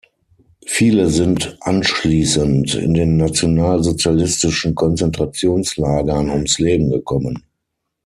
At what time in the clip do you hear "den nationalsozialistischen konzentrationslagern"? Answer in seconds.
2.95-6.31